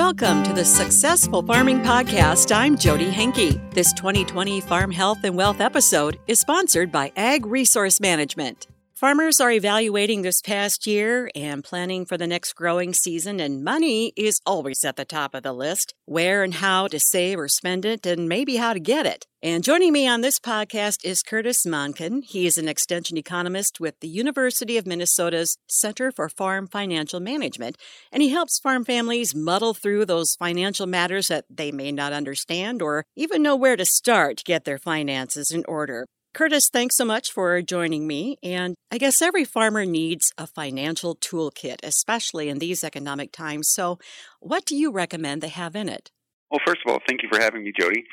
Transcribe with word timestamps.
Welcome 0.00 0.42
to 0.44 0.54
the 0.54 0.64
Successful 0.64 1.42
Farming 1.42 1.80
Podcast. 1.80 2.56
I'm 2.56 2.78
Jodi 2.78 3.10
Henke. 3.10 3.60
This 3.74 3.92
2020 3.92 4.62
Farm 4.62 4.90
Health 4.90 5.18
and 5.24 5.36
Wealth 5.36 5.60
episode 5.60 6.18
is 6.26 6.40
sponsored 6.40 6.90
by 6.90 7.12
Ag 7.16 7.44
Resource 7.44 8.00
Management. 8.00 8.66
Farmers 9.00 9.40
are 9.40 9.50
evaluating 9.50 10.20
this 10.20 10.42
past 10.42 10.86
year 10.86 11.30
and 11.34 11.64
planning 11.64 12.04
for 12.04 12.18
the 12.18 12.26
next 12.26 12.52
growing 12.52 12.92
season, 12.92 13.40
and 13.40 13.64
money 13.64 14.12
is 14.14 14.42
always 14.44 14.84
at 14.84 14.96
the 14.96 15.06
top 15.06 15.34
of 15.34 15.42
the 15.42 15.54
list. 15.54 15.94
Where 16.04 16.42
and 16.42 16.52
how 16.52 16.86
to 16.88 17.00
save 17.00 17.38
or 17.38 17.48
spend 17.48 17.86
it, 17.86 18.04
and 18.04 18.28
maybe 18.28 18.56
how 18.56 18.74
to 18.74 18.78
get 18.78 19.06
it. 19.06 19.24
And 19.42 19.64
joining 19.64 19.94
me 19.94 20.06
on 20.06 20.20
this 20.20 20.38
podcast 20.38 21.02
is 21.02 21.22
Curtis 21.22 21.64
Monken. 21.64 22.22
He 22.24 22.44
is 22.44 22.58
an 22.58 22.68
extension 22.68 23.16
economist 23.16 23.80
with 23.80 23.98
the 24.00 24.08
University 24.08 24.76
of 24.76 24.86
Minnesota's 24.86 25.56
Center 25.66 26.12
for 26.12 26.28
Farm 26.28 26.66
Financial 26.66 27.20
Management, 27.20 27.78
and 28.12 28.22
he 28.22 28.28
helps 28.28 28.60
farm 28.60 28.84
families 28.84 29.34
muddle 29.34 29.72
through 29.72 30.04
those 30.04 30.36
financial 30.38 30.86
matters 30.86 31.28
that 31.28 31.46
they 31.48 31.72
may 31.72 31.90
not 31.90 32.12
understand 32.12 32.82
or 32.82 33.06
even 33.16 33.42
know 33.42 33.56
where 33.56 33.76
to 33.76 33.86
start 33.86 34.36
to 34.36 34.44
get 34.44 34.66
their 34.66 34.76
finances 34.76 35.50
in 35.50 35.64
order. 35.66 36.04
Curtis, 36.32 36.68
thanks 36.72 36.96
so 36.96 37.04
much 37.04 37.30
for 37.30 37.60
joining 37.60 38.06
me. 38.06 38.38
And 38.42 38.76
I 38.90 38.98
guess 38.98 39.20
every 39.20 39.44
farmer 39.44 39.84
needs 39.84 40.32
a 40.38 40.46
financial 40.46 41.16
toolkit, 41.16 41.78
especially 41.82 42.48
in 42.48 42.58
these 42.58 42.84
economic 42.84 43.32
times. 43.32 43.68
So, 43.70 43.98
what 44.38 44.64
do 44.64 44.76
you 44.76 44.92
recommend 44.92 45.42
they 45.42 45.48
have 45.48 45.74
in 45.74 45.88
it? 45.88 46.10
Well, 46.50 46.60
first 46.64 46.80
of 46.86 46.92
all, 46.92 46.98
thank 47.06 47.22
you 47.22 47.28
for 47.32 47.40
having 47.40 47.64
me, 47.64 47.72
Jody. 47.78 48.04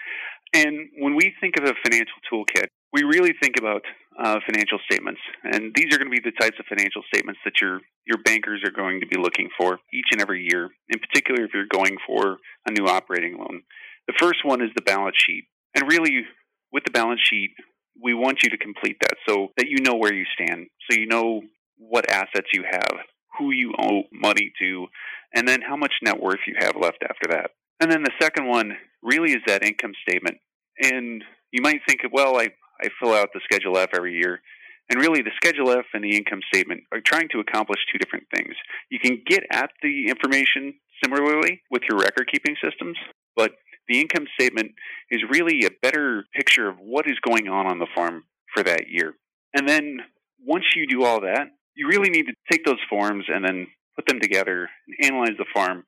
And 0.53 0.89
when 0.99 1.15
we 1.15 1.33
think 1.39 1.55
of 1.57 1.65
a 1.65 1.73
financial 1.83 2.17
toolkit, 2.31 2.67
we 2.93 3.03
really 3.03 3.33
think 3.41 3.55
about 3.59 3.81
uh, 4.17 4.39
financial 4.49 4.79
statements, 4.89 5.21
and 5.43 5.71
these 5.75 5.93
are 5.93 5.99
going 5.99 6.09
to 6.09 6.21
be 6.21 6.21
the 6.23 6.35
types 6.39 6.57
of 6.59 6.65
financial 6.65 7.03
statements 7.13 7.39
that 7.45 7.61
your 7.61 7.81
your 8.05 8.17
bankers 8.23 8.63
are 8.65 8.71
going 8.71 9.01
to 9.01 9.05
be 9.05 9.17
looking 9.17 9.49
for 9.59 9.77
each 9.93 10.07
and 10.11 10.21
every 10.21 10.47
year. 10.49 10.69
In 10.89 10.99
particular, 10.99 11.43
if 11.43 11.51
you're 11.53 11.67
going 11.71 11.97
for 12.07 12.37
a 12.65 12.71
new 12.71 12.87
operating 12.87 13.37
loan, 13.37 13.61
the 14.07 14.15
first 14.17 14.39
one 14.43 14.63
is 14.63 14.71
the 14.75 14.81
balance 14.81 15.17
sheet, 15.23 15.43
and 15.75 15.91
really, 15.91 16.25
with 16.71 16.83
the 16.85 16.91
balance 16.91 17.21
sheet, 17.21 17.51
we 18.01 18.13
want 18.13 18.43
you 18.43 18.49
to 18.49 18.57
complete 18.57 18.97
that 19.01 19.15
so 19.27 19.49
that 19.57 19.67
you 19.67 19.81
know 19.81 19.95
where 19.95 20.13
you 20.13 20.25
stand, 20.33 20.67
so 20.89 20.97
you 20.97 21.07
know 21.07 21.41
what 21.77 22.09
assets 22.11 22.47
you 22.53 22.63
have, 22.69 22.97
who 23.37 23.51
you 23.51 23.73
owe 23.79 24.03
money 24.11 24.51
to, 24.61 24.87
and 25.33 25.47
then 25.47 25.61
how 25.61 25.75
much 25.75 25.93
net 26.01 26.19
worth 26.19 26.39
you 26.47 26.55
have 26.59 26.75
left 26.79 27.03
after 27.03 27.29
that. 27.29 27.51
And 27.79 27.91
then 27.91 28.03
the 28.03 28.11
second 28.19 28.47
one 28.47 28.73
really 29.03 29.31
is 29.31 29.41
that 29.45 29.63
income 29.63 29.93
statement. 30.07 30.37
And 30.81 31.23
you 31.51 31.61
might 31.61 31.81
think, 31.87 32.01
well, 32.11 32.37
I, 32.37 32.49
I 32.81 32.89
fill 32.99 33.13
out 33.13 33.29
the 33.33 33.41
Schedule 33.43 33.77
F 33.77 33.89
every 33.95 34.15
year. 34.15 34.41
And 34.89 35.01
really, 35.01 35.21
the 35.21 35.31
Schedule 35.35 35.71
F 35.71 35.85
and 35.93 36.03
the 36.03 36.15
income 36.15 36.39
statement 36.53 36.83
are 36.93 37.01
trying 37.01 37.27
to 37.33 37.39
accomplish 37.39 37.79
two 37.91 37.99
different 37.99 38.25
things. 38.33 38.55
You 38.89 38.99
can 38.99 39.21
get 39.27 39.43
at 39.51 39.69
the 39.83 40.07
information 40.07 40.73
similarly 41.03 41.61
with 41.69 41.83
your 41.89 41.99
record 41.99 42.29
keeping 42.31 42.55
systems, 42.63 42.97
but 43.35 43.51
the 43.87 44.01
income 44.01 44.25
statement 44.39 44.71
is 45.09 45.21
really 45.29 45.65
a 45.65 45.71
better 45.81 46.25
picture 46.33 46.67
of 46.67 46.77
what 46.79 47.07
is 47.07 47.19
going 47.19 47.47
on 47.47 47.67
on 47.67 47.79
the 47.79 47.87
farm 47.95 48.23
for 48.53 48.63
that 48.63 48.89
year. 48.89 49.13
And 49.53 49.67
then 49.67 49.99
once 50.45 50.65
you 50.75 50.87
do 50.87 51.03
all 51.03 51.21
that, 51.21 51.47
you 51.75 51.87
really 51.87 52.09
need 52.09 52.25
to 52.27 52.33
take 52.51 52.65
those 52.65 52.79
forms 52.89 53.25
and 53.27 53.45
then 53.45 53.67
put 53.95 54.05
them 54.07 54.19
together 54.19 54.69
and 54.87 55.11
analyze 55.11 55.37
the 55.37 55.45
farm. 55.53 55.83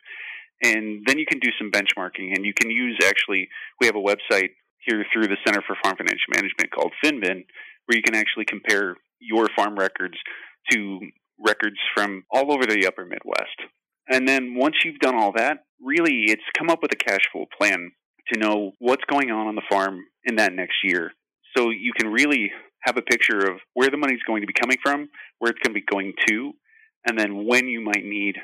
And 0.63 1.03
then 1.05 1.17
you 1.17 1.25
can 1.25 1.39
do 1.39 1.49
some 1.57 1.71
benchmarking 1.71 2.35
and 2.35 2.45
you 2.45 2.53
can 2.53 2.69
use 2.69 2.97
actually, 3.03 3.49
we 3.79 3.87
have 3.87 3.95
a 3.95 3.99
website 3.99 4.51
here 4.79 5.05
through 5.11 5.27
the 5.27 5.37
Center 5.45 5.61
for 5.65 5.75
Farm 5.83 5.97
Financial 5.97 6.29
Management 6.33 6.71
called 6.71 6.93
FinBin 7.03 7.43
where 7.89 7.97
you 7.97 8.03
can 8.03 8.15
actually 8.15 8.45
compare 8.45 8.95
your 9.19 9.47
farm 9.55 9.75
records 9.75 10.15
to 10.69 10.99
records 11.39 11.77
from 11.95 12.23
all 12.31 12.51
over 12.53 12.65
the 12.65 12.85
upper 12.85 13.03
Midwest. 13.03 13.57
And 14.09 14.27
then 14.27 14.55
once 14.55 14.75
you've 14.83 14.99
done 14.99 15.15
all 15.15 15.33
that, 15.35 15.59
really 15.81 16.25
it's 16.27 16.43
come 16.57 16.69
up 16.69 16.79
with 16.81 16.91
a 16.91 16.95
cash 16.95 17.21
flow 17.31 17.45
plan 17.57 17.91
to 18.33 18.39
know 18.39 18.73
what's 18.79 19.03
going 19.05 19.31
on 19.31 19.47
on 19.47 19.55
the 19.55 19.61
farm 19.69 20.05
in 20.25 20.35
that 20.35 20.53
next 20.53 20.77
year. 20.83 21.11
So 21.55 21.69
you 21.69 21.93
can 21.97 22.11
really 22.11 22.51
have 22.81 22.97
a 22.97 23.01
picture 23.01 23.39
of 23.39 23.59
where 23.73 23.89
the 23.89 23.97
money's 23.97 24.23
going 24.25 24.41
to 24.41 24.47
be 24.47 24.53
coming 24.53 24.77
from, 24.83 25.09
where 25.39 25.51
it's 25.51 25.59
going 25.59 25.73
to 25.73 25.79
be 25.79 25.85
going 25.89 26.13
to, 26.27 26.51
and 27.05 27.17
then 27.17 27.45
when 27.45 27.67
you 27.67 27.81
might 27.81 28.03
need 28.03 28.35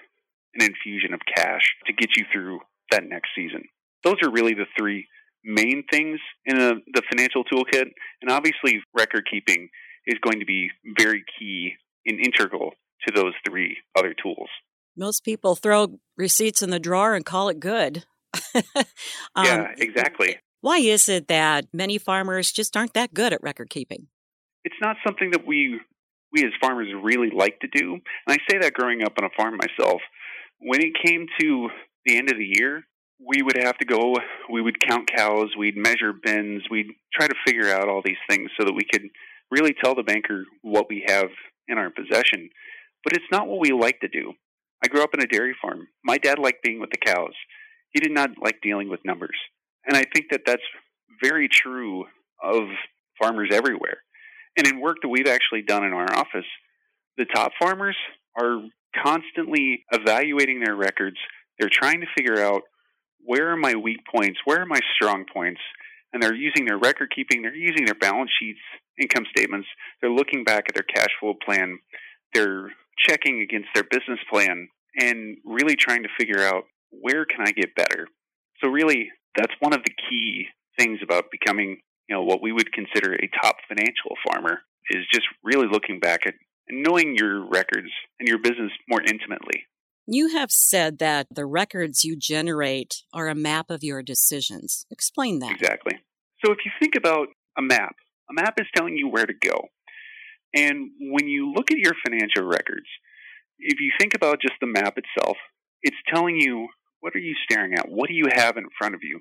an 0.55 0.65
infusion 0.65 1.13
of 1.13 1.19
cash 1.35 1.75
to 1.85 1.93
get 1.93 2.15
you 2.17 2.25
through 2.31 2.59
that 2.91 3.03
next 3.07 3.29
season. 3.35 3.63
Those 4.03 4.15
are 4.23 4.31
really 4.31 4.53
the 4.53 4.65
three 4.77 5.07
main 5.43 5.83
things 5.91 6.19
in 6.45 6.59
a, 6.59 6.73
the 6.93 7.01
financial 7.09 7.43
toolkit. 7.43 7.91
And 8.21 8.31
obviously, 8.31 8.81
record 8.93 9.27
keeping 9.29 9.69
is 10.07 10.19
going 10.23 10.39
to 10.39 10.45
be 10.45 10.69
very 10.97 11.23
key 11.37 11.73
and 12.05 12.19
integral 12.19 12.71
to 13.07 13.13
those 13.13 13.33
three 13.47 13.77
other 13.97 14.13
tools. 14.13 14.49
Most 14.97 15.23
people 15.23 15.55
throw 15.55 15.99
receipts 16.17 16.61
in 16.61 16.69
the 16.69 16.79
drawer 16.79 17.15
and 17.15 17.25
call 17.25 17.49
it 17.49 17.59
good. 17.59 18.05
um, 18.55 19.45
yeah, 19.45 19.67
exactly. 19.77 20.37
Why 20.61 20.77
is 20.77 21.07
it 21.09 21.27
that 21.27 21.67
many 21.73 21.97
farmers 21.97 22.51
just 22.51 22.75
aren't 22.75 22.93
that 22.93 23.13
good 23.13 23.33
at 23.33 23.43
record 23.43 23.69
keeping? 23.69 24.07
It's 24.63 24.75
not 24.81 24.97
something 25.05 25.31
that 25.31 25.45
we 25.45 25.79
we 26.33 26.43
as 26.43 26.51
farmers 26.59 26.87
really 27.01 27.29
like 27.29 27.59
to 27.59 27.67
do. 27.67 27.93
And 27.93 28.01
I 28.27 28.37
say 28.49 28.57
that 28.59 28.73
growing 28.73 29.03
up 29.03 29.13
on 29.17 29.25
a 29.25 29.29
farm 29.37 29.57
myself. 29.57 30.01
When 30.59 30.81
it 30.81 30.93
came 31.03 31.27
to 31.39 31.69
the 32.05 32.17
end 32.17 32.29
of 32.29 32.37
the 32.37 32.51
year, 32.59 32.83
we 33.19 33.41
would 33.41 33.57
have 33.57 33.77
to 33.77 33.85
go, 33.85 34.15
we 34.51 34.61
would 34.61 34.85
count 34.85 35.09
cows, 35.15 35.51
we'd 35.57 35.77
measure 35.77 36.11
bins, 36.11 36.63
we'd 36.69 36.91
try 37.13 37.27
to 37.27 37.35
figure 37.45 37.69
out 37.69 37.87
all 37.87 38.01
these 38.03 38.17
things 38.29 38.49
so 38.59 38.65
that 38.65 38.73
we 38.73 38.83
could 38.91 39.09
really 39.51 39.73
tell 39.81 39.95
the 39.95 40.03
banker 40.03 40.45
what 40.61 40.87
we 40.89 41.05
have 41.07 41.27
in 41.67 41.77
our 41.77 41.89
possession. 41.89 42.49
But 43.03 43.13
it's 43.13 43.31
not 43.31 43.47
what 43.47 43.59
we 43.59 43.71
like 43.71 43.99
to 44.01 44.07
do. 44.07 44.33
I 44.85 44.87
grew 44.87 45.01
up 45.01 45.15
in 45.15 45.21
a 45.23 45.25
dairy 45.25 45.55
farm. 45.59 45.87
My 46.03 46.19
dad 46.19 46.37
liked 46.37 46.61
being 46.61 46.79
with 46.79 46.91
the 46.91 46.97
cows. 47.03 47.33
He 47.89 47.99
did 47.99 48.11
not 48.11 48.29
like 48.39 48.61
dealing 48.61 48.87
with 48.87 48.99
numbers. 49.03 49.35
And 49.87 49.97
I 49.97 50.03
think 50.13 50.27
that 50.29 50.41
that's 50.45 50.61
very 51.23 51.49
true 51.51 52.05
of 52.43 52.65
farmers 53.19 53.49
everywhere. 53.51 53.97
And 54.55 54.67
in 54.67 54.79
work 54.79 54.97
that 55.01 55.09
we've 55.09 55.25
actually 55.25 55.63
done 55.63 55.83
in 55.83 55.91
our 55.91 56.15
office, 56.15 56.45
the 57.17 57.25
top 57.25 57.53
farmers 57.59 57.97
are 58.39 58.61
constantly 59.03 59.83
evaluating 59.91 60.61
their 60.63 60.75
records. 60.75 61.17
They're 61.57 61.67
trying 61.71 62.01
to 62.01 62.07
figure 62.15 62.39
out 62.39 62.61
where 63.25 63.49
are 63.49 63.57
my 63.57 63.73
weak 63.73 64.01
points, 64.13 64.37
where 64.45 64.61
are 64.61 64.67
my 64.67 64.81
strong 64.93 65.25
points, 65.33 65.61
and 66.13 66.21
they're 66.21 66.35
using 66.35 66.65
their 66.65 66.77
record 66.77 67.11
keeping, 67.15 67.41
they're 67.41 67.55
using 67.55 67.85
their 67.85 67.95
balance 67.95 68.29
sheets, 68.39 68.59
income 69.01 69.25
statements, 69.35 69.67
they're 69.99 70.11
looking 70.11 70.43
back 70.43 70.65
at 70.69 70.75
their 70.75 70.83
cash 70.83 71.09
flow 71.19 71.33
plan, 71.43 71.79
they're 72.35 72.69
checking 73.07 73.41
against 73.41 73.69
their 73.73 73.83
business 73.83 74.19
plan 74.31 74.67
and 74.99 75.37
really 75.45 75.75
trying 75.75 76.03
to 76.03 76.09
figure 76.17 76.41
out 76.41 76.63
where 76.89 77.25
can 77.25 77.45
I 77.45 77.51
get 77.51 77.75
better. 77.75 78.07
So 78.63 78.69
really 78.69 79.09
that's 79.35 79.53
one 79.59 79.73
of 79.73 79.83
the 79.83 79.93
key 80.09 80.45
things 80.79 80.99
about 81.03 81.25
becoming, 81.31 81.77
you 82.07 82.15
know, 82.15 82.23
what 82.23 82.41
we 82.41 82.51
would 82.51 82.71
consider 82.71 83.13
a 83.13 83.29
top 83.41 83.57
financial 83.67 84.15
farmer 84.25 84.59
is 84.89 85.03
just 85.13 85.25
really 85.43 85.67
looking 85.71 85.99
back 85.99 86.21
at 86.25 86.35
and 86.67 86.83
knowing 86.83 87.15
your 87.15 87.47
records 87.47 87.89
and 88.19 88.27
your 88.27 88.39
business 88.39 88.71
more 88.89 89.01
intimately. 89.01 89.65
You 90.07 90.29
have 90.29 90.51
said 90.51 90.99
that 90.99 91.27
the 91.31 91.45
records 91.45 92.03
you 92.03 92.15
generate 92.15 93.03
are 93.13 93.27
a 93.27 93.35
map 93.35 93.69
of 93.69 93.83
your 93.83 94.03
decisions. 94.03 94.85
Explain 94.91 95.39
that. 95.39 95.51
Exactly. 95.51 95.99
So 96.43 96.51
if 96.51 96.59
you 96.65 96.71
think 96.79 96.95
about 96.95 97.27
a 97.57 97.61
map, 97.61 97.95
a 98.29 98.33
map 98.33 98.55
is 98.59 98.67
telling 98.75 98.95
you 98.97 99.07
where 99.07 99.25
to 99.25 99.33
go. 99.33 99.69
And 100.55 100.91
when 100.99 101.27
you 101.27 101.51
look 101.53 101.71
at 101.71 101.77
your 101.77 101.93
financial 102.05 102.43
records, 102.43 102.87
if 103.59 103.79
you 103.79 103.91
think 103.99 104.13
about 104.15 104.41
just 104.41 104.55
the 104.61 104.67
map 104.67 104.97
itself, 104.97 105.37
it's 105.83 105.97
telling 106.13 106.37
you 106.39 106.67
what 107.01 107.13
are 107.15 107.19
you 107.19 107.35
staring 107.43 107.75
at? 107.75 107.87
What 107.87 108.07
do 108.07 108.15
you 108.15 108.25
have 108.33 108.57
in 108.57 108.65
front 108.79 108.95
of 108.95 109.01
you? 109.03 109.19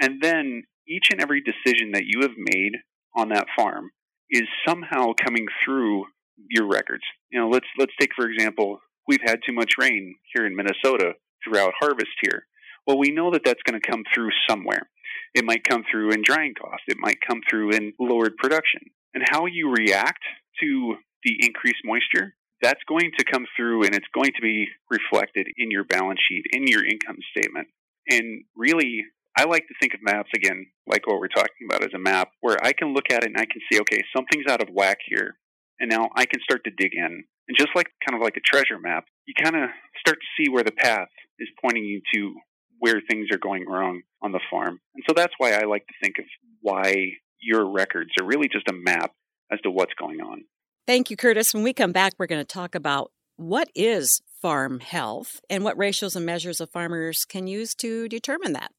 And 0.00 0.22
then 0.22 0.62
each 0.86 1.08
and 1.10 1.20
every 1.20 1.42
decision 1.42 1.92
that 1.94 2.04
you 2.06 2.20
have 2.20 2.36
made 2.36 2.72
on 3.16 3.30
that 3.30 3.46
farm 3.56 3.90
is 4.30 4.42
somehow 4.66 5.12
coming 5.20 5.46
through 5.64 6.04
your 6.48 6.68
records. 6.68 7.02
You 7.30 7.40
know, 7.40 7.48
let's 7.48 7.66
let's 7.78 7.92
take 8.00 8.10
for 8.14 8.28
example, 8.28 8.78
we've 9.08 9.20
had 9.24 9.40
too 9.44 9.52
much 9.52 9.72
rain 9.78 10.14
here 10.32 10.46
in 10.46 10.56
Minnesota 10.56 11.14
throughout 11.42 11.74
harvest 11.80 12.12
here. 12.20 12.46
Well, 12.86 12.98
we 12.98 13.10
know 13.10 13.30
that 13.32 13.42
that's 13.44 13.62
going 13.64 13.80
to 13.80 13.90
come 13.90 14.04
through 14.14 14.30
somewhere. 14.48 14.88
It 15.34 15.44
might 15.44 15.64
come 15.64 15.84
through 15.90 16.12
in 16.12 16.22
drying 16.22 16.54
costs. 16.54 16.84
It 16.88 16.98
might 16.98 17.18
come 17.26 17.40
through 17.48 17.70
in 17.72 17.92
lowered 17.98 18.36
production. 18.36 18.82
And 19.14 19.24
how 19.28 19.46
you 19.46 19.70
react 19.70 20.22
to 20.62 20.96
the 21.24 21.36
increased 21.40 21.82
moisture, 21.84 22.34
that's 22.62 22.80
going 22.88 23.10
to 23.18 23.24
come 23.24 23.44
through 23.56 23.84
and 23.84 23.94
it's 23.94 24.06
going 24.14 24.32
to 24.36 24.40
be 24.40 24.68
reflected 24.90 25.48
in 25.58 25.70
your 25.70 25.84
balance 25.84 26.20
sheet, 26.28 26.44
in 26.52 26.66
your 26.66 26.84
income 26.84 27.18
statement. 27.36 27.68
And 28.08 28.44
really, 28.56 29.04
I 29.36 29.44
like 29.44 29.66
to 29.68 29.74
think 29.80 29.94
of 29.94 30.00
maps 30.02 30.30
again, 30.34 30.66
like 30.86 31.06
what 31.06 31.18
we're 31.18 31.28
talking 31.28 31.66
about 31.68 31.84
as 31.84 31.94
a 31.94 31.98
map, 31.98 32.30
where 32.40 32.56
I 32.62 32.72
can 32.72 32.94
look 32.94 33.10
at 33.10 33.24
it 33.24 33.30
and 33.30 33.36
I 33.36 33.46
can 33.46 33.60
see, 33.70 33.80
okay, 33.80 34.00
something's 34.14 34.46
out 34.48 34.62
of 34.62 34.68
whack 34.68 34.98
here. 35.06 35.36
And 35.80 35.90
now 35.90 36.10
I 36.14 36.26
can 36.26 36.40
start 36.42 36.62
to 36.64 36.70
dig 36.70 36.92
in. 36.94 37.24
And 37.48 37.58
just 37.58 37.70
like 37.74 37.88
kind 38.06 38.20
of 38.20 38.22
like 38.22 38.36
a 38.36 38.40
treasure 38.40 38.78
map, 38.78 39.04
you 39.26 39.34
kind 39.42 39.56
of 39.56 39.70
start 39.98 40.18
to 40.20 40.42
see 40.42 40.48
where 40.48 40.62
the 40.62 40.72
path 40.72 41.08
is 41.38 41.48
pointing 41.60 41.84
you 41.84 42.00
to 42.14 42.34
where 42.78 43.00
things 43.10 43.28
are 43.32 43.38
going 43.38 43.66
wrong 43.66 44.02
on 44.22 44.32
the 44.32 44.40
farm. 44.50 44.80
And 44.94 45.04
so 45.08 45.14
that's 45.16 45.34
why 45.38 45.52
I 45.52 45.64
like 45.64 45.86
to 45.86 45.94
think 46.02 46.18
of 46.18 46.24
why 46.60 47.12
your 47.40 47.68
records 47.68 48.10
are 48.20 48.26
really 48.26 48.48
just 48.48 48.68
a 48.68 48.72
map 48.72 49.12
as 49.50 49.60
to 49.62 49.70
what's 49.70 49.94
going 49.94 50.20
on. 50.20 50.44
Thank 50.84 51.10
you, 51.10 51.16
Curtis. 51.16 51.54
When 51.54 51.62
we 51.62 51.72
come 51.72 51.92
back, 51.92 52.14
we're 52.18 52.26
going 52.26 52.40
to 52.40 52.44
talk 52.44 52.74
about 52.74 53.12
what 53.36 53.68
is 53.74 54.20
farm 54.40 54.80
health 54.80 55.40
and 55.48 55.62
what 55.62 55.78
ratios 55.78 56.16
and 56.16 56.26
measures 56.26 56.60
of 56.60 56.70
farmers 56.70 57.24
can 57.24 57.46
use 57.46 57.72
to 57.76 58.08
determine 58.08 58.52
that. 58.54 58.72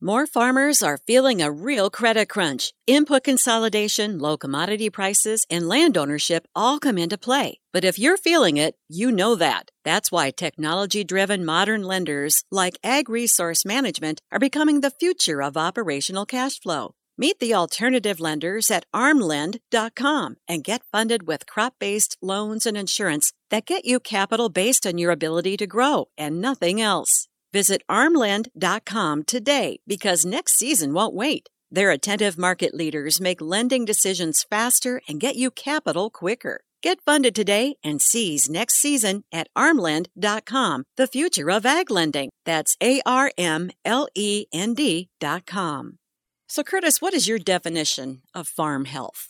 More 0.00 0.26
farmers 0.26 0.82
are 0.82 0.98
feeling 0.98 1.40
a 1.40 1.52
real 1.52 1.90
credit 1.90 2.28
crunch. 2.28 2.72
Input 2.88 3.22
consolidation, 3.22 4.18
low 4.18 4.36
commodity 4.36 4.90
prices, 4.90 5.46
and 5.48 5.68
land 5.68 5.96
ownership 5.96 6.48
all 6.56 6.80
come 6.80 6.98
into 6.98 7.16
play. 7.16 7.60
But 7.72 7.84
if 7.84 8.00
you're 8.00 8.16
feeling 8.16 8.56
it, 8.56 8.74
you 8.88 9.12
know 9.12 9.36
that. 9.36 9.70
That's 9.84 10.10
why 10.10 10.32
technology 10.32 11.04
driven 11.04 11.44
modern 11.44 11.84
lenders 11.84 12.42
like 12.50 12.78
Ag 12.82 13.08
Resource 13.08 13.64
Management 13.64 14.20
are 14.32 14.40
becoming 14.40 14.80
the 14.80 14.90
future 14.90 15.40
of 15.40 15.56
operational 15.56 16.26
cash 16.26 16.60
flow. 16.60 16.96
Meet 17.16 17.38
the 17.38 17.54
alternative 17.54 18.18
lenders 18.18 18.72
at 18.72 18.86
armlend.com 18.92 20.36
and 20.48 20.64
get 20.64 20.82
funded 20.90 21.28
with 21.28 21.46
crop 21.46 21.74
based 21.78 22.16
loans 22.20 22.66
and 22.66 22.76
insurance 22.76 23.32
that 23.50 23.66
get 23.66 23.84
you 23.84 24.00
capital 24.00 24.48
based 24.48 24.84
on 24.84 24.98
your 24.98 25.12
ability 25.12 25.56
to 25.58 25.66
grow 25.66 26.06
and 26.18 26.40
nothing 26.40 26.80
else. 26.80 27.28
Visit 27.52 27.82
armlend.com 27.88 29.22
today 29.22 29.78
because 29.86 30.24
next 30.24 30.58
season 30.58 30.92
won't 30.92 31.14
wait. 31.14 31.48
Their 31.70 31.92
attentive 31.92 32.36
market 32.36 32.74
leaders 32.74 33.20
make 33.20 33.40
lending 33.40 33.84
decisions 33.84 34.44
faster 34.50 35.00
and 35.08 35.20
get 35.20 35.36
you 35.36 35.52
capital 35.52 36.10
quicker. 36.10 36.62
Get 36.82 37.00
funded 37.00 37.34
today 37.34 37.76
and 37.84 38.02
seize 38.02 38.50
next 38.50 38.74
season 38.74 39.22
at 39.32 39.48
armlend.com, 39.56 40.84
the 40.96 41.06
future 41.06 41.50
of 41.50 41.64
ag 41.64 41.90
lending. 41.90 42.30
That's 42.44 42.76
A 42.82 43.00
R 43.06 43.30
M 43.38 43.70
L 43.84 44.08
E 44.14 44.46
N 44.52 44.74
D.com. 44.74 45.98
So, 46.46 46.62
Curtis, 46.62 47.00
what 47.00 47.14
is 47.14 47.26
your 47.26 47.38
definition 47.38 48.22
of 48.34 48.46
farm 48.46 48.84
health? 48.84 49.28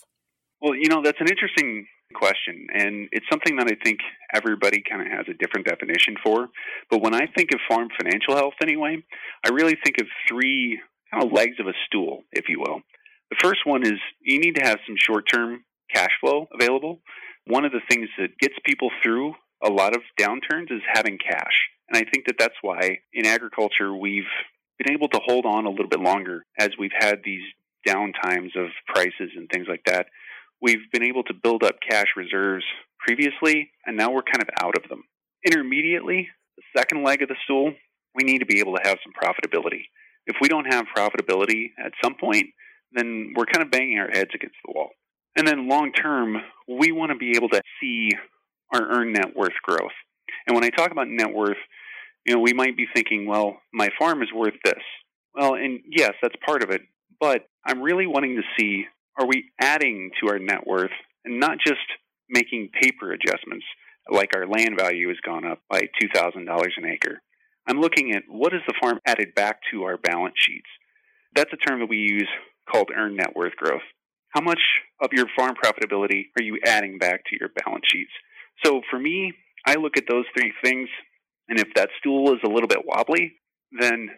Well, 0.61 0.75
you 0.75 0.89
know, 0.89 1.01
that's 1.03 1.19
an 1.21 1.27
interesting 1.29 1.87
question, 2.13 2.67
and 2.73 3.09
it's 3.11 3.25
something 3.31 3.57
that 3.57 3.67
I 3.67 3.75
think 3.83 3.99
everybody 4.33 4.83
kind 4.87 5.01
of 5.01 5.07
has 5.07 5.25
a 5.29 5.33
different 5.33 5.65
definition 5.65 6.15
for. 6.23 6.49
But 6.89 7.01
when 7.01 7.13
I 7.13 7.27
think 7.35 7.51
of 7.53 7.59
farm 7.69 7.89
financial 7.97 8.35
health, 8.35 8.53
anyway, 8.61 9.03
I 9.45 9.49
really 9.49 9.77
think 9.83 9.97
of 9.99 10.07
three 10.29 10.79
kind 11.11 11.23
of 11.23 11.31
legs 11.31 11.59
of 11.59 11.67
a 11.67 11.73
stool, 11.85 12.23
if 12.31 12.45
you 12.49 12.59
will. 12.59 12.81
The 13.29 13.37
first 13.41 13.65
one 13.65 13.83
is 13.83 13.99
you 14.21 14.39
need 14.39 14.55
to 14.55 14.65
have 14.65 14.79
some 14.85 14.95
short 14.97 15.25
term 15.31 15.63
cash 15.93 16.11
flow 16.19 16.47
available. 16.53 17.01
One 17.47 17.65
of 17.65 17.71
the 17.71 17.81
things 17.89 18.09
that 18.17 18.37
gets 18.39 18.55
people 18.65 18.89
through 19.03 19.33
a 19.63 19.69
lot 19.69 19.95
of 19.95 20.01
downturns 20.19 20.71
is 20.71 20.81
having 20.93 21.17
cash. 21.17 21.69
And 21.89 21.97
I 21.97 22.09
think 22.09 22.25
that 22.27 22.35
that's 22.39 22.55
why 22.61 22.99
in 23.13 23.25
agriculture 23.25 23.95
we've 23.95 24.23
been 24.77 24.93
able 24.93 25.07
to 25.09 25.19
hold 25.23 25.45
on 25.45 25.65
a 25.65 25.69
little 25.69 25.89
bit 25.89 25.99
longer 25.99 26.45
as 26.59 26.69
we've 26.77 26.91
had 26.97 27.19
these 27.23 27.43
down 27.85 28.13
times 28.13 28.51
of 28.55 28.67
prices 28.87 29.31
and 29.35 29.49
things 29.51 29.67
like 29.69 29.83
that. 29.85 30.07
We've 30.61 30.89
been 30.91 31.03
able 31.03 31.23
to 31.23 31.33
build 31.33 31.63
up 31.63 31.75
cash 31.87 32.07
reserves 32.15 32.65
previously, 32.99 33.71
and 33.85 33.95
now 33.95 34.11
we're 34.11 34.23
kind 34.23 34.41
of 34.41 34.49
out 34.61 34.75
of 34.75 34.89
them. 34.89 35.03
Intermediately, 35.45 36.27
the 36.57 36.63
second 36.77 37.03
leg 37.03 37.21
of 37.21 37.29
the 37.29 37.35
stool, 37.43 37.73
we 38.15 38.23
need 38.23 38.39
to 38.39 38.45
be 38.45 38.59
able 38.59 38.75
to 38.75 38.81
have 38.83 38.97
some 39.03 39.13
profitability. 39.13 39.83
If 40.25 40.37
we 40.41 40.47
don't 40.47 40.73
have 40.73 40.85
profitability 40.95 41.71
at 41.77 41.91
some 42.03 42.15
point, 42.15 42.47
then 42.93 43.33
we're 43.35 43.45
kind 43.45 43.63
of 43.63 43.71
banging 43.71 43.99
our 43.99 44.09
heads 44.09 44.31
against 44.33 44.55
the 44.65 44.73
wall. 44.73 44.89
And 45.37 45.47
then 45.47 45.67
long 45.67 45.91
term, 45.91 46.37
we 46.67 46.91
want 46.91 47.11
to 47.11 47.17
be 47.17 47.33
able 47.35 47.49
to 47.49 47.61
see 47.79 48.11
our 48.73 48.81
earned 48.81 49.13
net 49.13 49.35
worth 49.35 49.53
growth. 49.63 49.91
And 50.47 50.55
when 50.55 50.63
I 50.63 50.69
talk 50.69 50.91
about 50.91 51.07
net 51.09 51.33
worth, 51.33 51.57
you 52.25 52.33
know, 52.33 52.41
we 52.41 52.53
might 52.53 52.75
be 52.75 52.87
thinking, 52.93 53.27
well, 53.27 53.57
my 53.73 53.89
farm 53.99 54.21
is 54.21 54.29
worth 54.33 54.55
this. 54.63 54.83
Well, 55.33 55.53
and 55.55 55.81
yes, 55.89 56.13
that's 56.21 56.35
part 56.45 56.63
of 56.63 56.69
it. 56.71 56.81
But 57.19 57.45
I'm 57.65 57.81
really 57.81 58.07
wanting 58.07 58.35
to 58.35 58.41
see 58.59 58.85
are 59.17 59.27
we 59.27 59.51
adding 59.61 60.11
to 60.19 60.29
our 60.29 60.39
net 60.39 60.67
worth 60.67 60.91
and 61.23 61.39
not 61.39 61.57
just 61.65 61.79
making 62.29 62.69
paper 62.81 63.11
adjustments 63.11 63.65
like 64.11 64.35
our 64.35 64.47
land 64.47 64.77
value 64.77 65.07
has 65.07 65.17
gone 65.25 65.45
up 65.45 65.59
by 65.69 65.81
$2,000 66.01 66.37
an 66.77 66.85
acre. 66.85 67.21
I'm 67.67 67.79
looking 67.79 68.13
at 68.13 68.23
what 68.27 68.53
is 68.53 68.61
the 68.67 68.75
farm 68.79 68.99
added 69.05 69.33
back 69.35 69.59
to 69.71 69.83
our 69.83 69.97
balance 69.97 70.35
sheets. 70.37 70.67
That's 71.35 71.51
a 71.53 71.57
term 71.57 71.79
that 71.79 71.89
we 71.89 71.97
use 71.97 72.27
called 72.71 72.91
earned 72.95 73.17
net 73.17 73.35
worth 73.35 73.55
growth. 73.55 73.81
How 74.29 74.41
much 74.41 74.59
of 75.01 75.13
your 75.13 75.27
farm 75.35 75.55
profitability 75.55 76.25
are 76.37 76.43
you 76.43 76.59
adding 76.65 76.97
back 76.97 77.23
to 77.25 77.37
your 77.39 77.49
balance 77.49 77.85
sheets? 77.87 78.11
So 78.63 78.81
for 78.89 78.99
me, 78.99 79.33
I 79.65 79.75
look 79.75 79.97
at 79.97 80.03
those 80.09 80.25
three 80.37 80.53
things 80.63 80.89
and 81.49 81.59
if 81.59 81.67
that 81.75 81.89
stool 81.99 82.33
is 82.33 82.39
a 82.43 82.49
little 82.49 82.67
bit 82.67 82.85
wobbly, 82.85 83.33
then 83.79 84.09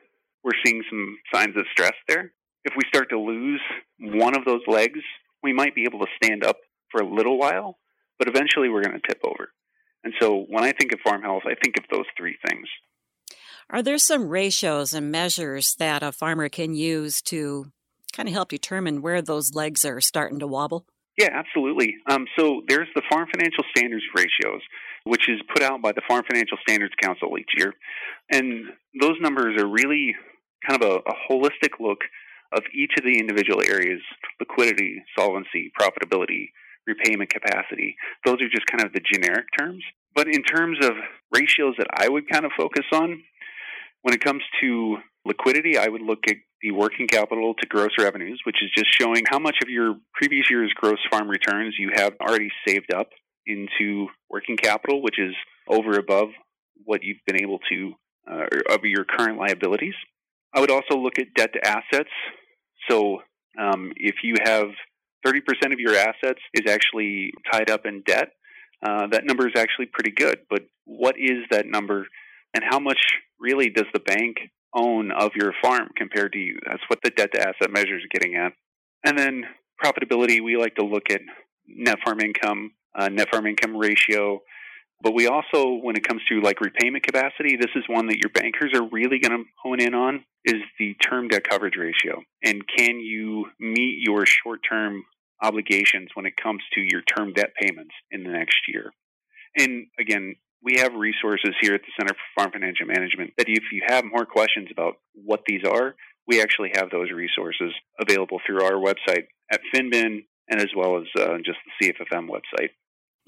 we're 0.44 0.52
seeing 0.66 0.84
some 0.90 1.18
signs 1.34 1.58
of 1.58 1.66
stress 1.72 1.94
there. 2.08 2.32
If 2.64 2.74
we 2.76 2.84
start 2.88 3.10
to 3.10 3.20
lose 3.20 3.62
one 4.00 4.36
of 4.38 4.46
those 4.46 4.62
legs, 4.68 5.00
we 5.44 5.54
might 5.54 5.76
be 5.76 5.84
able 5.84 6.00
to 6.00 6.08
stand 6.22 6.46
up 6.46 6.58
for 6.92 7.02
a 7.02 7.08
little 7.08 7.38
while, 7.38 7.78
but 8.20 8.28
eventually 8.28 8.70
we're 8.70 8.84
going 8.84 9.00
to 9.00 9.08
tip 9.08 9.20
over. 9.24 9.50
And 10.04 10.14
so 10.20 10.46
when 10.50 10.64
I 10.64 10.72
think 10.72 10.94
of 10.94 11.00
farm 11.02 11.22
health, 11.22 11.44
I 11.46 11.56
think 11.62 11.78
of 11.78 11.86
those 11.92 12.06
three 12.18 12.38
things. 12.48 12.68
Are 13.70 13.84
there 13.84 13.98
some 13.98 14.30
ratios 14.30 14.94
and 14.94 15.12
measures 15.12 15.76
that 15.80 16.02
a 16.02 16.14
farmer 16.14 16.48
can 16.48 16.74
use 16.74 17.22
to 17.24 17.72
kind 18.14 18.30
of 18.30 18.34
help 18.34 18.50
determine 18.50 19.02
where 19.02 19.22
those 19.22 19.54
legs 19.54 19.84
are 19.84 20.00
starting 20.00 20.40
to 20.40 20.48
wobble? 20.48 20.86
Yeah, 21.18 21.30
absolutely. 21.34 21.96
Um, 22.10 22.26
so 22.38 22.62
there's 22.68 22.88
the 22.96 23.02
Farm 23.10 23.28
Financial 23.34 23.64
Standards 23.76 24.04
ratios 24.16 24.62
which 25.08 25.30
is 25.30 25.40
put 25.54 25.64
out 25.64 25.82
by 25.82 25.92
the 25.92 26.02
Farm 26.08 26.24
Financial 26.30 26.58
Standards 26.68 26.94
Council 27.02 27.38
each 27.38 27.52
year. 27.56 27.74
And 28.32 28.66
those 29.00 29.16
numbers 29.22 29.62
are 29.62 29.68
really 29.68 30.16
kind 30.68 30.82
of 30.82 30.90
a, 30.90 30.96
a 31.10 31.14
holistic 31.30 31.80
look 31.80 32.00
of 32.54 32.64
each 32.74 32.92
of 32.98 33.04
the 33.04 33.20
individual 33.20 33.62
areas 33.62 34.02
liquidity, 34.40 35.04
solvency, 35.18 35.72
profitability, 35.80 36.50
repayment 36.86 37.30
capacity. 37.30 37.96
Those 38.26 38.42
are 38.42 38.50
just 38.50 38.66
kind 38.68 38.84
of 38.84 38.94
the 38.94 39.02
generic 39.14 39.46
terms. 39.58 39.84
But 40.16 40.28
in 40.28 40.44
terms 40.44 40.78
of 40.84 40.94
ratios 41.34 41.76
that 41.78 41.88
I 41.96 42.10
would 42.10 42.30
kind 42.30 42.46
of 42.46 42.52
focus 42.58 42.86
on, 42.94 43.22
when 44.02 44.14
it 44.14 44.24
comes 44.24 44.42
to 44.62 44.98
liquidity, 45.26 45.78
I 45.78 45.88
would 45.88 46.02
look 46.02 46.20
at 46.30 46.38
the 46.62 46.72
working 46.72 47.08
capital 47.08 47.54
to 47.60 47.68
gross 47.68 47.92
revenues, 48.00 48.42
which 48.46 48.64
is 48.64 48.72
just 48.76 48.88
showing 48.98 49.24
how 49.30 49.38
much 49.38 49.58
of 49.62 49.70
your 49.70 49.96
previous 50.14 50.50
year's 50.50 50.74
gross 50.74 50.98
farm 51.12 51.28
returns 51.28 51.76
you 51.78 51.92
have 51.94 52.14
already 52.22 52.50
saved 52.66 52.94
up 52.94 53.10
into 53.48 54.08
working 54.30 54.58
capital, 54.58 55.02
which 55.02 55.18
is 55.18 55.34
over 55.68 55.98
above 55.98 56.30
what 56.84 57.04
you've 57.04 57.18
been 57.26 57.42
able 57.42 57.60
to 57.70 57.94
uh, 58.30 58.46
of 58.70 58.82
your 58.84 59.06
current 59.06 59.40
liabilities. 59.40 59.96
I 60.54 60.60
would 60.60 60.72
also 60.72 60.98
look 60.98 61.20
at 61.20 61.34
debt 61.36 61.54
to 61.54 61.68
assets. 61.68 62.10
So 62.90 63.22
um, 63.60 63.94
if 63.96 64.16
you 64.24 64.36
have 64.44 64.68
30% 65.26 65.74
of 65.74 65.80
your 65.80 65.96
assets 65.96 66.40
is 66.54 66.72
actually 66.72 67.34
tied 67.52 67.70
up 67.70 67.86
in 67.86 68.02
debt, 68.06 68.30
uh, 68.86 69.08
that 69.12 69.26
number 69.26 69.48
is 69.48 69.54
actually 69.58 69.88
pretty 69.88 70.12
good. 70.12 70.40
But 70.50 70.64
what 70.86 71.16
is 71.18 71.44
that 71.52 71.66
number, 71.66 72.08
and 72.54 72.64
how 72.68 72.80
much 72.80 73.00
really 73.40 73.70
does 73.70 73.88
the 73.94 74.00
bank 74.00 74.38
own 74.74 75.12
of 75.12 75.32
your 75.36 75.54
farm 75.62 75.90
compared 75.96 76.34
to 76.34 76.40
you? 76.40 76.60
That's 76.66 76.84
what 76.88 77.00
the 77.04 77.10
debt 77.10 77.32
to 77.34 77.42
asset 77.42 77.72
measure 77.72 77.98
is 77.98 78.04
getting 78.12 78.36
at. 78.36 78.54
And 79.04 79.18
then 79.18 79.44
profitability, 79.84 80.42
we 80.44 80.58
like 80.58 80.76
to 80.76 80.86
look 80.86 81.10
at 81.10 81.22
net 81.68 81.98
farm 82.04 82.20
income 82.20 82.72
uh, 82.98 83.10
net 83.10 83.30
farm 83.32 83.46
income 83.46 83.78
ratio. 83.78 84.42
But 85.02 85.14
we 85.14 85.28
also, 85.28 85.76
when 85.76 85.96
it 85.96 86.08
comes 86.08 86.24
to 86.30 86.42
like 86.42 86.60
repayment 86.60 87.04
capacity, 87.06 87.56
this 87.56 87.72
is 87.76 87.84
one 87.88 88.08
that 88.08 88.18
your 88.18 88.30
bankers 88.30 88.74
are 88.74 88.88
really 88.92 89.20
going 89.20 89.38
to 89.38 89.44
hone 89.62 89.80
in 89.80 89.94
on 89.94 90.26
is 90.44 90.62
the 90.80 90.96
term 90.96 91.28
debt 91.28 91.48
coverage 91.48 91.76
ratio. 91.78 92.24
And 92.44 92.64
can 92.68 93.00
you 93.00 93.46
meet 93.60 94.00
your 94.02 94.26
short 94.26 94.62
term 94.68 95.04
obligations 95.42 96.10
when 96.16 96.26
it 96.26 96.36
comes 96.36 96.64
to 96.74 96.82
your 96.82 97.02
term 97.02 97.34
debt 97.34 97.52
payments 97.60 97.94
in 98.10 98.24
the 98.24 98.32
next 98.32 98.58
year? 98.68 98.92
And 99.56 99.88
again, 100.00 100.36
we 100.64 100.78
have 100.78 100.94
resources 100.94 101.52
here 101.62 101.76
at 101.76 101.82
the 101.82 101.92
Center 102.00 102.14
for 102.14 102.42
Farm 102.42 102.52
Financial 102.52 102.88
Management 102.88 103.34
that 103.38 103.48
if 103.48 103.66
you 103.72 103.84
have 103.88 104.04
more 104.04 104.26
questions 104.26 104.70
about 104.72 104.96
what 105.14 105.42
these 105.46 105.62
are, 105.64 105.96
we 106.28 106.42
actually 106.42 106.72
have 106.76 106.90
those 106.90 107.12
resources 107.12 107.72
available 108.00 108.40
through 108.46 108.64
our 108.64 108.74
website 108.74 109.28
at 109.52 109.62
Finbin 109.74 110.26
and 110.50 110.62
as 110.62 110.70
well 110.76 110.98
as 110.98 111.04
uh, 111.20 111.38
just 111.38 111.60
the 111.80 111.94
CFFM 111.94 112.28
website. 112.30 112.70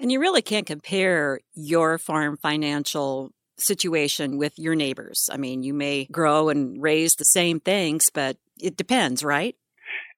And 0.00 0.10
you 0.10 0.18
really 0.18 0.40
can't 0.40 0.66
compare 0.66 1.40
your 1.54 1.98
farm 1.98 2.38
financial 2.38 3.32
situation 3.58 4.38
with 4.38 4.58
your 4.58 4.74
neighbors. 4.74 5.28
I 5.30 5.36
mean, 5.36 5.62
you 5.62 5.74
may 5.74 6.06
grow 6.06 6.48
and 6.48 6.80
raise 6.80 7.16
the 7.16 7.26
same 7.26 7.60
things, 7.60 8.08
but 8.12 8.38
it 8.58 8.78
depends, 8.78 9.22
right? 9.22 9.54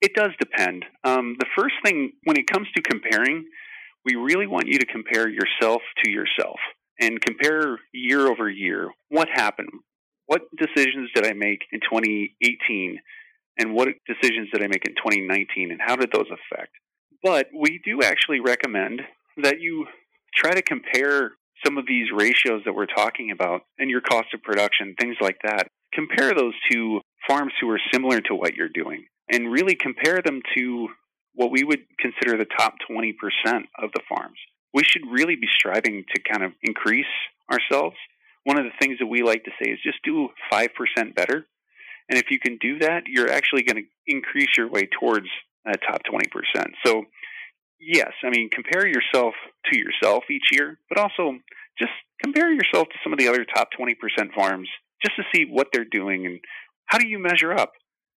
It 0.00 0.14
does 0.14 0.30
depend. 0.38 0.84
Um, 1.02 1.34
the 1.38 1.46
first 1.58 1.74
thing, 1.84 2.12
when 2.22 2.38
it 2.38 2.46
comes 2.46 2.68
to 2.76 2.82
comparing, 2.82 3.44
we 4.04 4.14
really 4.14 4.46
want 4.46 4.68
you 4.68 4.78
to 4.78 4.86
compare 4.86 5.28
yourself 5.28 5.82
to 6.04 6.10
yourself 6.10 6.58
and 7.00 7.20
compare 7.20 7.80
year 7.92 8.28
over 8.28 8.48
year. 8.48 8.88
What 9.08 9.28
happened? 9.32 9.70
What 10.26 10.42
decisions 10.56 11.10
did 11.12 11.26
I 11.26 11.32
make 11.32 11.62
in 11.72 11.80
2018? 11.80 13.00
And 13.58 13.74
what 13.74 13.88
decisions 14.06 14.48
did 14.52 14.62
I 14.62 14.68
make 14.68 14.86
in 14.86 14.94
2019? 14.94 15.72
And 15.72 15.80
how 15.84 15.96
did 15.96 16.10
those 16.12 16.28
affect? 16.30 16.72
But 17.22 17.48
we 17.52 17.80
do 17.84 18.02
actually 18.02 18.40
recommend 18.40 19.02
that 19.38 19.60
you 19.60 19.86
try 20.34 20.52
to 20.52 20.62
compare 20.62 21.32
some 21.64 21.78
of 21.78 21.86
these 21.86 22.08
ratios 22.14 22.62
that 22.64 22.74
we're 22.74 22.86
talking 22.86 23.30
about 23.30 23.62
and 23.78 23.90
your 23.90 24.00
cost 24.00 24.28
of 24.34 24.42
production, 24.42 24.94
things 24.98 25.16
like 25.20 25.38
that. 25.44 25.68
Compare 25.94 26.34
those 26.34 26.54
to 26.70 27.00
farms 27.28 27.52
who 27.60 27.70
are 27.70 27.80
similar 27.92 28.20
to 28.20 28.34
what 28.34 28.54
you're 28.54 28.68
doing 28.68 29.04
and 29.30 29.52
really 29.52 29.74
compare 29.74 30.20
them 30.24 30.40
to 30.56 30.88
what 31.34 31.50
we 31.50 31.62
would 31.62 31.80
consider 31.98 32.36
the 32.36 32.48
top 32.58 32.74
20% 32.90 33.12
of 33.78 33.90
the 33.94 34.02
farms. 34.08 34.38
We 34.74 34.84
should 34.84 35.02
really 35.10 35.36
be 35.36 35.48
striving 35.54 36.04
to 36.14 36.22
kind 36.22 36.44
of 36.44 36.52
increase 36.62 37.06
ourselves 37.50 37.96
one 38.44 38.58
of 38.58 38.64
the 38.64 38.72
things 38.80 38.98
that 38.98 39.06
we 39.06 39.22
like 39.22 39.44
to 39.44 39.50
say 39.62 39.70
is 39.70 39.78
just 39.82 39.98
do 40.04 40.28
5% 40.52 40.68
better. 41.14 41.46
And 42.08 42.18
if 42.18 42.30
you 42.30 42.38
can 42.38 42.58
do 42.60 42.80
that, 42.80 43.04
you're 43.06 43.30
actually 43.30 43.62
going 43.62 43.84
to 43.84 43.88
increase 44.06 44.56
your 44.56 44.68
way 44.68 44.88
towards 45.00 45.28
that 45.64 45.80
top 45.88 46.02
20%. 46.10 46.26
So, 46.84 47.04
yes, 47.82 48.12
I 48.24 48.30
mean, 48.30 48.48
compare 48.50 48.86
yourself 48.86 49.34
to 49.70 49.78
yourself 49.78 50.24
each 50.30 50.48
year, 50.52 50.78
but 50.88 50.98
also 50.98 51.38
just 51.78 51.92
compare 52.22 52.52
yourself 52.52 52.88
to 52.88 52.94
some 53.02 53.12
of 53.12 53.18
the 53.18 53.28
other 53.28 53.44
top 53.44 53.68
20% 53.78 53.96
farms 54.34 54.68
just 55.02 55.16
to 55.16 55.22
see 55.34 55.44
what 55.50 55.68
they're 55.72 55.84
doing 55.84 56.26
and 56.26 56.40
how 56.86 56.98
do 56.98 57.08
you 57.08 57.18
measure 57.18 57.52
up 57.52 57.72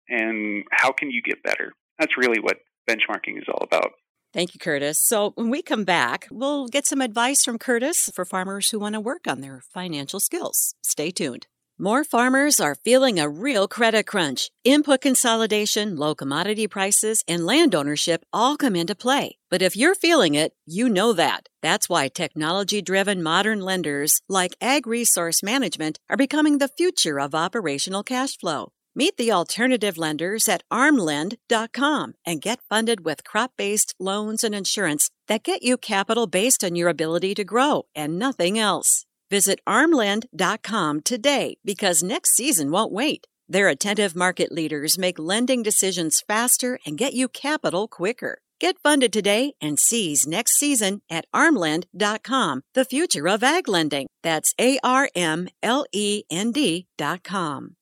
and 0.08 0.64
how 0.72 0.92
can 0.92 1.10
you 1.10 1.22
get 1.22 1.42
better. 1.44 1.74
That's 2.00 2.18
really 2.18 2.40
what 2.40 2.58
benchmarking 2.90 3.38
is 3.38 3.46
all 3.48 3.64
about. 3.64 3.92
Thank 4.34 4.54
you, 4.54 4.60
Curtis. 4.60 5.00
So, 5.00 5.32
when 5.36 5.50
we 5.50 5.62
come 5.62 5.86
back, 5.86 6.28
we'll 6.30 6.68
get 6.68 6.86
some 6.86 7.00
advice 7.00 7.46
from 7.46 7.58
Curtis 7.58 8.10
for 8.14 8.26
farmers 8.26 8.70
who 8.70 8.80
want 8.80 8.94
to 8.94 9.00
work 9.00 9.28
on 9.28 9.40
their 9.40 9.62
financial 9.74 10.20
skills. 10.20 10.76
Stay 10.82 11.10
tuned. 11.10 11.48
More 11.78 12.06
farmers 12.06 12.62
are 12.62 12.74
feeling 12.74 13.20
a 13.20 13.28
real 13.28 13.68
credit 13.68 14.08
crunch. 14.08 14.50
Input 14.64 15.02
consolidation, 15.02 15.98
low 15.98 16.16
commodity 16.16 16.70
prices, 16.70 17.22
and 17.28 17.46
land 17.46 17.76
ownership 17.76 18.24
all 18.32 18.56
come 18.56 18.78
into 18.78 18.96
play. 18.96 19.40
But 19.50 19.62
if 19.62 19.76
you're 19.76 19.94
feeling 19.94 20.36
it, 20.36 20.54
you 20.66 20.88
know 20.88 21.12
that. 21.12 21.48
That's 21.62 21.90
why 21.90 22.08
technology 22.08 22.82
driven 22.82 23.22
modern 23.22 23.60
lenders 23.60 24.22
like 24.30 24.56
Ag 24.62 24.88
Resource 24.88 25.44
Management 25.44 26.00
are 26.10 26.16
becoming 26.16 26.60
the 26.60 26.70
future 26.70 27.20
of 27.20 27.36
operational 27.36 28.04
cash 28.04 28.38
flow. 28.38 28.72
Meet 28.96 29.18
the 29.18 29.34
alternative 29.34 29.98
lenders 29.98 30.48
at 30.48 30.64
armlend.com 30.72 32.14
and 32.26 32.42
get 32.42 32.62
funded 32.70 33.04
with 33.04 33.26
crop 33.26 33.52
based 33.58 33.94
loans 34.00 34.46
and 34.46 34.56
insurance 34.56 35.10
that 35.28 35.44
get 35.44 35.62
you 35.62 35.76
capital 35.76 36.26
based 36.26 36.64
on 36.64 36.78
your 36.78 36.88
ability 36.88 37.36
to 37.36 37.44
grow 37.44 37.84
and 37.94 38.18
nothing 38.18 38.58
else. 38.58 39.06
Visit 39.30 39.60
armlend.com 39.68 41.02
today 41.02 41.58
because 41.64 42.04
next 42.04 42.36
season 42.36 42.72
won't 42.72 42.92
wait. 42.92 43.28
Their 43.48 43.68
attentive 43.68 44.16
market 44.16 44.52
leaders 44.52 44.98
make 44.98 45.20
lending 45.20 45.64
decisions 45.64 46.22
faster 46.28 46.80
and 46.86 46.98
get 46.98 47.14
you 47.14 47.28
capital 47.28 47.88
quicker. 47.88 48.40
Get 48.60 48.80
funded 48.82 49.12
today 49.12 49.54
and 49.60 49.78
seize 49.78 50.26
next 50.26 50.58
season 50.58 51.02
at 51.10 51.26
armlend.com, 51.34 52.62
the 52.74 52.86
future 52.86 53.28
of 53.28 53.44
ag 53.44 53.68
lending. 53.68 54.08
That's 54.24 54.54
A 54.60 54.80
R 54.84 55.10
M 55.14 55.50
L 55.62 55.86
E 55.92 56.24
N 56.30 56.52
D.com. 56.52 57.76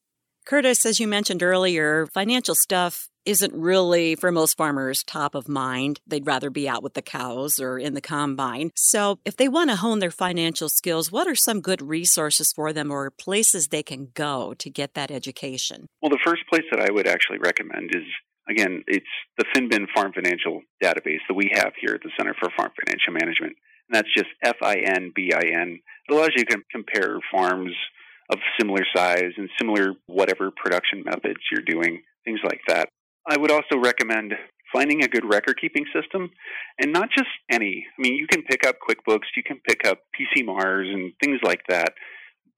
Curtis, 0.45 0.85
as 0.85 0.99
you 0.99 1.07
mentioned 1.07 1.41
earlier, 1.41 2.07
financial 2.07 2.55
stuff 2.55 3.07
isn't 3.25 3.53
really 3.53 4.15
for 4.15 4.31
most 4.31 4.57
farmers 4.57 5.03
top 5.03 5.35
of 5.35 5.47
mind. 5.47 5.99
They'd 6.07 6.25
rather 6.25 6.49
be 6.49 6.67
out 6.67 6.83
with 6.83 6.93
the 6.93 7.01
cows 7.01 7.59
or 7.59 7.77
in 7.77 7.93
the 7.93 8.01
combine. 8.01 8.71
So, 8.75 9.19
if 9.25 9.37
they 9.37 9.47
want 9.47 9.69
to 9.69 9.75
hone 9.77 9.99
their 9.99 10.11
financial 10.11 10.69
skills, 10.69 11.11
what 11.11 11.27
are 11.27 11.35
some 11.35 11.61
good 11.61 11.81
resources 11.81 12.51
for 12.53 12.73
them 12.73 12.91
or 12.91 13.09
places 13.11 13.67
they 13.67 13.83
can 13.83 14.09
go 14.13 14.53
to 14.55 14.69
get 14.69 14.93
that 14.93 15.11
education? 15.11 15.87
Well, 16.01 16.09
the 16.09 16.19
first 16.23 16.43
place 16.49 16.65
that 16.71 16.79
I 16.79 16.91
would 16.91 17.07
actually 17.07 17.39
recommend 17.39 17.91
is 17.93 18.03
again, 18.49 18.83
it's 18.87 19.05
the 19.37 19.45
FinBin 19.55 19.87
Farm 19.95 20.11
Financial 20.13 20.61
database 20.81 21.23
that 21.27 21.35
we 21.35 21.51
have 21.53 21.73
here 21.79 21.95
at 21.95 22.01
the 22.03 22.11
Center 22.17 22.35
for 22.39 22.49
Farm 22.57 22.71
Financial 22.85 23.13
Management. 23.13 23.55
And 23.89 23.95
that's 23.95 24.13
just 24.15 24.29
F 24.43 24.57
I 24.61 24.75
N 24.75 25.11
B 25.15 25.31
I 25.33 25.61
N. 25.61 25.79
It 26.09 26.13
allows 26.13 26.31
you 26.35 26.45
to 26.45 26.57
compare 26.71 27.19
farms 27.31 27.73
of 28.29 28.39
similar 28.59 28.83
size 28.95 29.31
and 29.37 29.49
similar 29.59 29.93
whatever 30.07 30.51
production 30.51 31.03
methods 31.03 31.39
you're 31.51 31.65
doing, 31.65 32.01
things 32.25 32.39
like 32.43 32.61
that. 32.67 32.89
I 33.27 33.37
would 33.37 33.51
also 33.51 33.77
recommend 33.77 34.33
finding 34.73 35.03
a 35.03 35.07
good 35.07 35.23
record 35.25 35.57
keeping 35.61 35.85
system 35.93 36.31
and 36.79 36.91
not 36.91 37.09
just 37.15 37.29
any. 37.51 37.85
I 37.97 38.01
mean, 38.01 38.15
you 38.15 38.27
can 38.27 38.41
pick 38.43 38.65
up 38.65 38.77
QuickBooks, 38.87 39.35
you 39.35 39.43
can 39.43 39.59
pick 39.67 39.85
up 39.87 39.99
PC 40.19 40.45
Mars 40.45 40.87
and 40.91 41.13
things 41.23 41.39
like 41.43 41.61
that, 41.69 41.93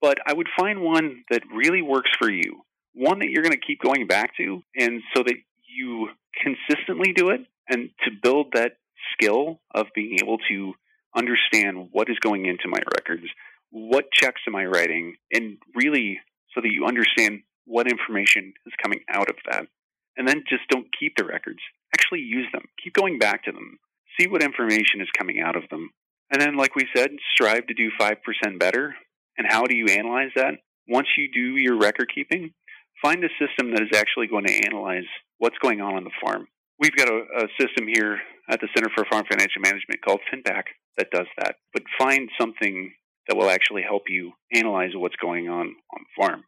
but 0.00 0.18
I 0.26 0.32
would 0.32 0.48
find 0.58 0.80
one 0.80 1.24
that 1.30 1.42
really 1.54 1.82
works 1.82 2.10
for 2.18 2.30
you, 2.30 2.62
one 2.94 3.18
that 3.20 3.28
you're 3.30 3.42
going 3.42 3.52
to 3.52 3.66
keep 3.66 3.80
going 3.80 4.06
back 4.06 4.36
to, 4.38 4.62
and 4.78 5.02
so 5.14 5.22
that 5.22 5.36
you 5.68 6.08
consistently 6.42 7.12
do 7.12 7.30
it 7.30 7.40
and 7.68 7.90
to 8.04 8.10
build 8.22 8.48
that 8.54 8.72
skill 9.12 9.60
of 9.74 9.86
being 9.94 10.18
able 10.22 10.38
to 10.48 10.72
understand 11.14 11.88
what 11.92 12.08
is 12.08 12.18
going 12.20 12.46
into 12.46 12.68
my 12.68 12.78
records 12.96 13.26
what 13.70 14.10
checks 14.12 14.40
am 14.46 14.56
I 14.56 14.64
writing, 14.64 15.16
and 15.32 15.58
really 15.74 16.20
so 16.54 16.60
that 16.60 16.70
you 16.70 16.86
understand 16.86 17.42
what 17.66 17.90
information 17.90 18.54
is 18.64 18.72
coming 18.82 19.00
out 19.08 19.28
of 19.28 19.36
that. 19.50 19.66
And 20.16 20.26
then 20.26 20.44
just 20.48 20.68
don't 20.68 20.86
keep 20.98 21.14
the 21.16 21.24
records. 21.24 21.60
Actually 21.94 22.20
use 22.20 22.46
them. 22.52 22.64
Keep 22.82 22.94
going 22.94 23.18
back 23.18 23.44
to 23.44 23.52
them. 23.52 23.78
See 24.18 24.26
what 24.26 24.42
information 24.42 25.00
is 25.00 25.08
coming 25.16 25.40
out 25.40 25.56
of 25.56 25.68
them. 25.70 25.90
And 26.30 26.40
then, 26.40 26.56
like 26.56 26.74
we 26.74 26.88
said, 26.94 27.10
strive 27.32 27.66
to 27.66 27.74
do 27.74 27.90
5% 28.00 28.16
better. 28.58 28.94
And 29.38 29.46
how 29.48 29.64
do 29.64 29.76
you 29.76 29.86
analyze 29.86 30.30
that? 30.34 30.54
Once 30.88 31.08
you 31.16 31.30
do 31.32 31.60
your 31.60 31.78
record 31.78 32.10
keeping, 32.14 32.52
find 33.02 33.22
a 33.24 33.28
system 33.38 33.72
that 33.72 33.82
is 33.82 33.96
actually 33.96 34.26
going 34.26 34.46
to 34.46 34.66
analyze 34.66 35.04
what's 35.38 35.58
going 35.58 35.80
on 35.80 35.94
on 35.94 36.04
the 36.04 36.10
farm. 36.22 36.48
We've 36.78 36.96
got 36.96 37.08
a, 37.08 37.22
a 37.38 37.48
system 37.60 37.86
here 37.86 38.20
at 38.48 38.60
the 38.60 38.68
Center 38.74 38.88
for 38.94 39.04
Farm 39.10 39.24
Financial 39.28 39.60
Management 39.62 40.02
called 40.04 40.20
FINPACK 40.32 40.64
that 40.96 41.10
does 41.10 41.26
that. 41.38 41.56
But 41.72 41.82
find 41.98 42.28
something 42.38 42.92
that 43.28 43.36
will 43.36 43.50
actually 43.50 43.82
help 43.82 44.04
you 44.08 44.32
analyze 44.52 44.90
what's 44.94 45.16
going 45.16 45.48
on 45.48 45.66
on 45.66 46.00
the 46.00 46.22
farm. 46.22 46.44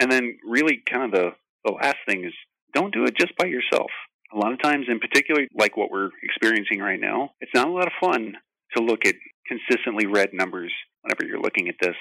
And 0.00 0.10
then, 0.10 0.38
really, 0.46 0.82
kind 0.88 1.04
of 1.04 1.10
the, 1.12 1.30
the 1.64 1.72
last 1.72 1.96
thing 2.06 2.24
is 2.24 2.34
don't 2.74 2.92
do 2.92 3.04
it 3.04 3.16
just 3.16 3.36
by 3.36 3.46
yourself. 3.46 3.90
A 4.32 4.36
lot 4.36 4.52
of 4.52 4.62
times, 4.62 4.86
in 4.88 5.00
particular, 5.00 5.42
like 5.54 5.76
what 5.76 5.90
we're 5.90 6.10
experiencing 6.22 6.80
right 6.80 7.00
now, 7.00 7.30
it's 7.40 7.54
not 7.54 7.68
a 7.68 7.72
lot 7.72 7.86
of 7.86 7.92
fun 8.00 8.34
to 8.76 8.82
look 8.82 9.06
at 9.06 9.14
consistently 9.46 10.06
red 10.06 10.30
numbers 10.32 10.72
whenever 11.02 11.24
you're 11.26 11.40
looking 11.40 11.68
at 11.68 11.76
this. 11.80 11.96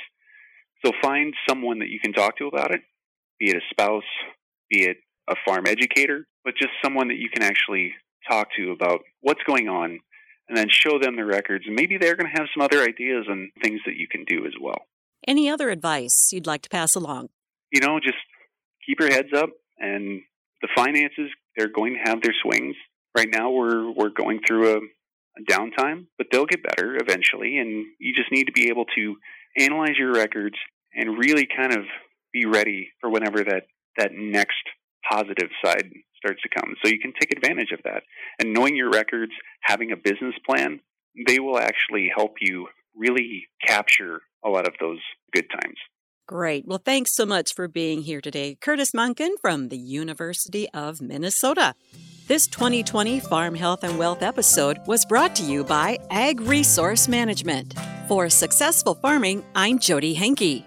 So 0.86 0.92
find 1.02 1.34
someone 1.48 1.80
that 1.80 1.90
you 1.90 2.00
can 2.00 2.14
talk 2.14 2.38
to 2.38 2.48
about 2.48 2.72
it, 2.72 2.82
be 3.40 3.50
it 3.50 3.56
a 3.56 3.62
spouse, 3.72 4.04
be 4.70 4.84
it 4.84 4.98
a 5.30 5.36
farm 5.46 5.66
educator, 5.66 6.26
but 6.44 6.56
just 6.58 6.72
someone 6.84 7.08
that 7.08 7.18
you 7.18 7.30
can 7.34 7.44
actually 7.44 7.94
talk 8.30 8.50
to 8.58 8.72
about 8.72 9.00
what's 9.22 9.42
going 9.48 9.70
on 9.70 10.00
and 10.50 10.58
then 10.58 10.68
show 10.70 11.00
them 11.00 11.16
the 11.16 11.26
records. 11.26 11.66
And 11.66 11.76
maybe 11.76 11.98
they're 11.98 12.16
going 12.16 12.30
to 12.34 12.40
have 12.40 12.50
some 12.56 12.64
other 12.64 12.82
ideas 12.82 13.26
and 13.28 13.52
things 13.62 13.82
that 13.86 13.96
you 13.96 14.08
can 14.10 14.24
do 14.26 14.46
as 14.46 14.54
well. 14.62 14.86
Any 15.28 15.50
other 15.50 15.70
advice 15.70 16.30
you'd 16.32 16.48
like 16.48 16.62
to 16.64 16.70
pass 16.70 16.96
along? 16.96 17.30
You 17.72 17.82
know, 17.82 18.00
just 18.00 18.18
keep 18.86 19.00
your 19.00 19.10
heads 19.10 19.30
up 19.36 19.50
and 19.78 20.22
the 20.62 20.70
finances, 20.76 21.30
they're 21.56 21.70
going 21.70 21.94
to 21.94 22.10
have 22.10 22.22
their 22.22 22.34
swings. 22.42 22.76
Right 23.16 23.30
now 23.32 23.50
we're 23.52 23.92
we're 23.92 24.10
going 24.10 24.42
through 24.46 24.74
a, 24.74 24.78
a 24.78 25.52
downtime, 25.52 26.08
but 26.18 26.28
they'll 26.32 26.46
get 26.46 26.64
better 26.64 26.98
eventually 26.98 27.58
and 27.58 27.86
you 28.00 28.14
just 28.14 28.32
need 28.32 28.46
to 28.46 28.52
be 28.52 28.70
able 28.70 28.86
to 28.96 29.16
analyze 29.58 29.98
your 29.98 30.14
records 30.14 30.56
and 30.94 31.18
really 31.18 31.48
kind 31.48 31.74
of 31.74 31.86
be 32.34 32.46
ready 32.46 32.90
for 33.02 33.10
whenever 33.10 33.44
that 33.44 33.64
that 33.98 34.12
next 34.14 34.58
positive 35.10 35.50
side 35.64 35.90
starts 36.18 36.42
to 36.42 36.50
come. 36.50 36.76
So 36.84 36.90
you 36.90 37.00
can 37.00 37.14
take 37.20 37.32
advantage 37.32 37.72
of 37.72 37.80
that. 37.84 38.04
And 38.40 38.54
knowing 38.54 38.76
your 38.76 38.90
records, 38.90 39.32
having 39.62 39.92
a 39.92 39.98
business 39.98 40.36
plan, 40.46 40.80
they 41.28 41.40
will 41.40 41.58
actually 41.58 42.12
help 42.16 42.36
you 42.42 42.68
really 42.96 43.48
capture 43.66 44.22
a 44.46 44.50
lot 44.50 44.68
of 44.68 44.74
those 44.80 45.00
good 45.34 45.46
times. 45.50 45.78
Great. 46.28 46.68
Well, 46.68 46.82
thanks 46.84 47.14
so 47.14 47.26
much 47.26 47.56
for 47.56 47.70
being 47.70 48.02
here 48.02 48.20
today, 48.20 48.58
Curtis 48.60 48.92
Monken 48.92 49.40
from 49.40 49.70
the 49.70 49.78
University 49.78 50.70
of 50.74 51.02
Minnesota. 51.02 51.74
This 52.28 52.48
2020 52.48 53.22
Farm 53.22 53.56
Health 53.56 53.86
and 53.86 53.98
Wealth 53.98 54.22
episode 54.22 54.80
was 54.88 55.06
brought 55.06 55.38
to 55.38 55.44
you 55.44 55.64
by 55.64 55.98
Ag 56.12 56.42
Resource 56.42 57.08
Management. 57.08 57.76
For 58.10 58.30
successful 58.30 58.96
farming, 58.96 59.46
I'm 59.56 59.80
Jodi 59.80 60.14
Henke. 60.14 60.66